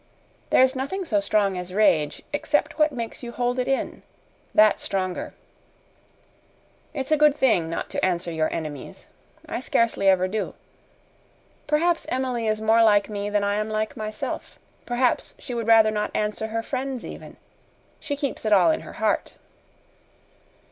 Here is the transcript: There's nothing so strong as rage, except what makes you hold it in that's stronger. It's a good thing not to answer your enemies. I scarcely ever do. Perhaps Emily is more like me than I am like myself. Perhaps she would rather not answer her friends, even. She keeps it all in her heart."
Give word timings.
There's 0.49 0.75
nothing 0.75 1.05
so 1.05 1.19
strong 1.19 1.59
as 1.59 1.75
rage, 1.75 2.23
except 2.33 2.79
what 2.79 2.91
makes 2.91 3.21
you 3.21 3.31
hold 3.31 3.59
it 3.59 3.67
in 3.67 4.01
that's 4.51 4.81
stronger. 4.81 5.35
It's 6.91 7.11
a 7.11 7.17
good 7.17 7.35
thing 7.37 7.69
not 7.69 7.91
to 7.91 8.03
answer 8.03 8.31
your 8.31 8.51
enemies. 8.51 9.05
I 9.47 9.59
scarcely 9.59 10.09
ever 10.09 10.27
do. 10.27 10.55
Perhaps 11.67 12.07
Emily 12.09 12.47
is 12.47 12.59
more 12.59 12.81
like 12.81 13.09
me 13.09 13.29
than 13.29 13.43
I 13.43 13.57
am 13.57 13.69
like 13.69 13.95
myself. 13.95 14.57
Perhaps 14.87 15.35
she 15.37 15.53
would 15.53 15.67
rather 15.67 15.91
not 15.91 16.09
answer 16.15 16.47
her 16.47 16.63
friends, 16.63 17.05
even. 17.05 17.37
She 17.99 18.15
keeps 18.17 18.43
it 18.43 18.51
all 18.51 18.71
in 18.71 18.81
her 18.81 18.93
heart." 18.93 19.35